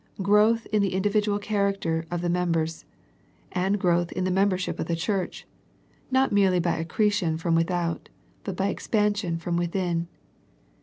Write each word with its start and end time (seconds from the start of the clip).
Growth 0.23 0.65
in 0.71 0.81
the 0.81 0.95
individual 0.95 1.37
character 1.37 2.07
of 2.09 2.21
the 2.23 2.27
members, 2.29 2.85
and 3.51 3.77
growth 3.79 4.11
in 4.13 4.23
the 4.23 4.31
membership 4.31 4.79
of 4.79 4.87
the 4.87 4.95
church, 4.95 5.45
not 6.09 6.31
merely 6.31 6.59
by 6.59 6.77
accretion 6.77 7.37
from 7.37 7.53
without, 7.53 8.09
but 8.43 8.55
by 8.55 8.69
ex 8.71 8.87
pansion 8.87 9.39
from 9.39 9.57
within. 9.57 10.07